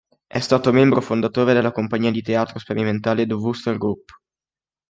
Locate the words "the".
3.27-3.35